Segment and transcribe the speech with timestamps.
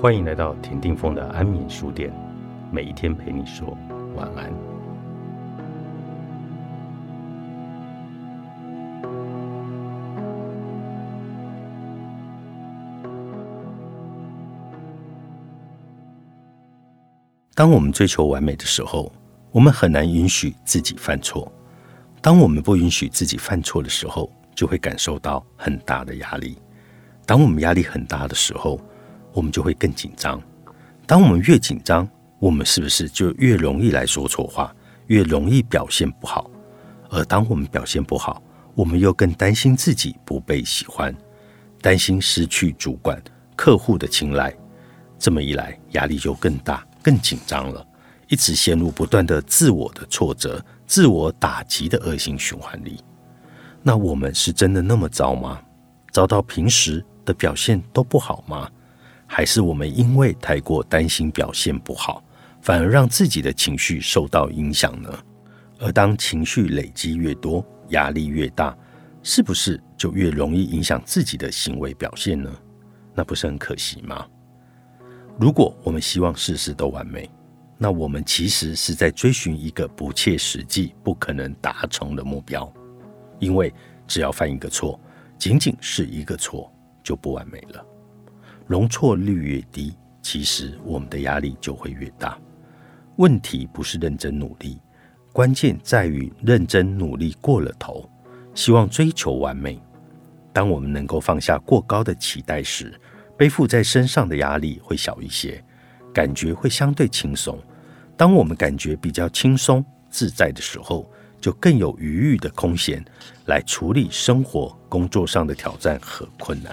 [0.00, 2.10] 欢迎来到田定峰的安眠书店，
[2.72, 3.76] 每一天陪你说
[4.16, 4.50] 晚安。
[17.54, 19.12] 当我们追求完美的时候，
[19.50, 21.52] 我们很难允许自己犯错。
[22.22, 26.56] 当我们不允许自己犯错的时候，就会感受到很大的压力。
[27.26, 28.80] 当我们压力很大的时候，
[29.32, 30.40] 我们就会更紧张。
[31.06, 34.74] 当我们越紧张，我们是不是就越容易来说错话，
[35.06, 36.50] 越容易表现不好？
[37.08, 38.42] 而当我们表现不好，
[38.74, 41.14] 我们又更担心自己不被喜欢，
[41.80, 43.20] 担心失去主管、
[43.56, 44.54] 客户的青睐。
[45.18, 47.84] 这么一来，压力就更大、更紧张了，
[48.28, 53.02] 一直陷入不断的自我的挫折、自我打击的恶性循环里。
[53.82, 55.60] 那我们是真的那么糟吗？
[56.12, 58.70] 糟到平时的表现都不好吗？
[59.32, 62.20] 还是我们因为太过担心表现不好，
[62.60, 65.24] 反而让自己的情绪受到影响呢？
[65.78, 68.76] 而当情绪累积越多，压力越大，
[69.22, 72.52] 是不是就越容易影响自己的行为表现呢？
[73.14, 74.26] 那不是很可惜吗？
[75.38, 77.30] 如果我们希望事事都完美，
[77.78, 82.70] 那我们其实是在追寻一个不切实际、不可能达成的目标。
[83.38, 83.72] 因为
[84.08, 84.98] 只要犯一个错，
[85.38, 86.68] 仅仅是一个错，
[87.00, 87.86] 就不完美了。
[88.70, 92.38] 容错率越低，其实我们的压力就会越大。
[93.16, 94.80] 问题不是认真努力，
[95.32, 98.08] 关键在于认真努力过了头，
[98.54, 99.82] 希望追求完美。
[100.52, 102.94] 当我们能够放下过高的期待时，
[103.36, 105.60] 背负在身上的压力会小一些，
[106.14, 107.58] 感觉会相对轻松。
[108.16, 113.04] 当我们感觉比较轻松自在的时候，就更有余裕的空闲
[113.46, 116.72] 来处理生活、工作上的挑战和困难。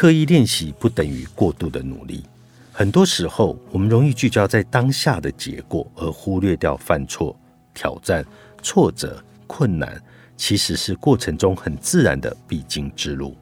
[0.00, 2.22] 刻意练习不等于过度的努力。
[2.70, 7.36] 很多时候，我们容易聚焦在当下的结果，而忽略掉犯错、
[7.74, 8.24] 挑战、
[8.62, 10.00] 挫折、困难，
[10.36, 13.36] 其实是过程中很自然的必经之路。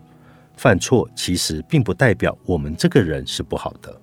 [0.57, 3.95] 犯错其实并不代表我们这个人是不好的，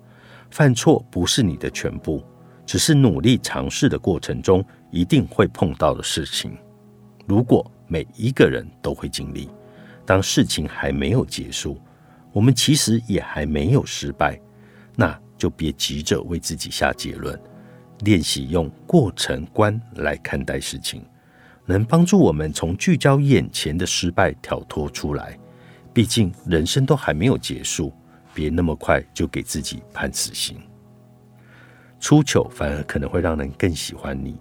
[0.48, 2.22] 犯错不是你的全部，
[2.64, 6.56] 只是努力尝试的过程中一定会碰到的事情。
[7.26, 9.50] 如果每一个人都会经历，
[10.06, 11.76] 当事情还没有结束。
[12.34, 14.38] 我们其实也还没有失败，
[14.96, 17.40] 那就别急着为自己下结论。
[18.00, 21.00] 练习用过程观来看待事情，
[21.64, 25.38] 能帮助我们从聚焦眼前的失败跳脱出来。
[25.92, 27.92] 毕竟人生都还没有结束，
[28.34, 30.58] 别那么快就给自己判死刑。
[32.00, 34.36] 出糗反而可能会让人更喜欢你。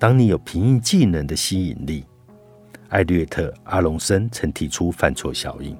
[0.00, 2.04] 当你有平易技能的吸引力，
[2.88, 5.78] 艾略特·阿隆森曾提出犯错效应。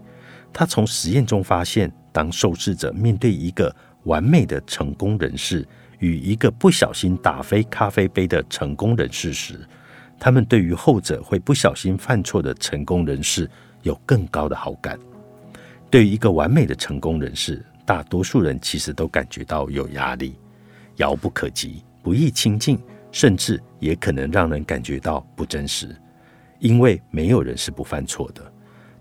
[0.53, 3.75] 他从实验中发现，当受试者面对一个
[4.05, 5.67] 完美的成功人士
[5.99, 9.61] 与一个不小心打飞咖啡杯的成功人士时，
[10.19, 13.49] 他们对于后者会不小心犯错的成功人士
[13.83, 14.99] 有更高的好感。
[15.91, 20.37] 对于一个完美的成功人士，大多数人其实都感觉到有压力，
[20.97, 22.79] 遥不可及，不易亲近，
[23.11, 25.95] 甚至也可能让人感觉到不真实，
[26.59, 28.53] 因为没有人是不犯错的。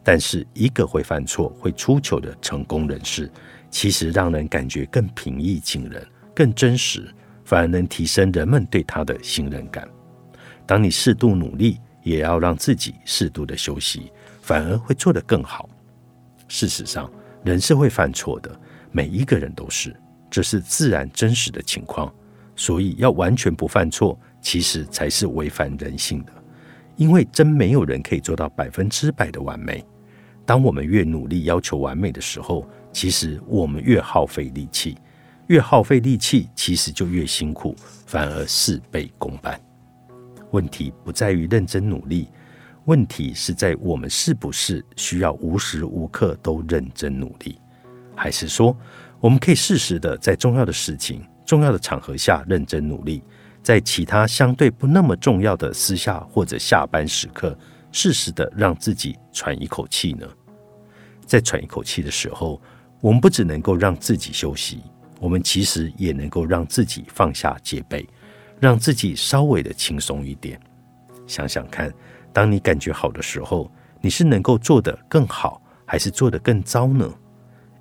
[0.04, 3.30] 但是，一个会犯错、会出糗的成功人士，
[3.70, 9.88] 其实让人感觉更平易近人、更真实，反而能提升人们对他的信任感。
[10.66, 14.12] 当你适度努力，也要让自己适度的休息，
[14.42, 15.70] 反而会做得更好。
[16.48, 17.12] 事实上，
[17.44, 18.60] 人是会犯错的，
[18.92, 19.96] 每一个人都是，
[20.30, 22.12] 这是自然真实的情况。
[22.56, 26.32] 所以，要完全不犯错，其实才是违反人性的，
[27.00, 29.82] 因为真没有人可以做到百分之百的完美。
[30.46, 34.98] 当我们越努力要求完美的时候，其实我们越耗费力气，
[35.48, 37.74] 越耗费力气，其实就越辛苦，
[38.06, 39.58] 反而事倍功半。
[40.52, 42.28] 问题不在于认真努力，
[42.84, 47.58] 问题是在我们是不是需要无时无刻都认真努力，
[48.14, 48.76] 还是说
[49.22, 53.24] 我们可以适时的在重要的事情、重要的场合下认真努力，
[53.62, 57.58] 在其他相对不那么重要的私下或者下班时刻，
[57.92, 60.28] 适时的让自己喘一口气呢？
[61.26, 62.60] 在喘一口气的时候，
[63.02, 64.82] 我们不只能够让自己休息，
[65.20, 68.08] 我们其实也能够让自己放下戒备，
[68.60, 70.60] 让自己稍微的轻松一点。
[71.28, 71.94] 想想看，
[72.34, 73.72] 当你感觉好的时候，
[74.02, 77.08] 你是能够做得更好，还是做得更糟呢？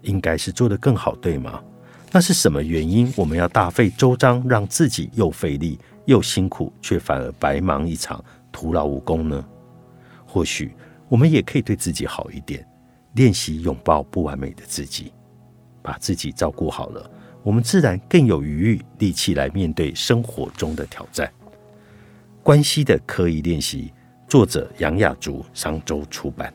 [0.03, 1.63] 应该是做得更好，对吗？
[2.10, 3.12] 那是什么原因？
[3.16, 9.44] 我们要大费周章，让自己又费力又辛苦，却反而白忙一场，徒劳无功呢？
[10.26, 10.72] 或许
[11.08, 12.66] 我们也可以对自己好一点。
[13.14, 15.12] 练习拥抱不完美的自己，
[15.82, 17.10] 把自己照顾好了，
[17.43, 21.28] 我们自然更有余裕、力气来面对生活中的挑战。
[22.43, 23.93] 关系的刻意练习，
[24.28, 26.55] 作者杨雅竹，商周出版。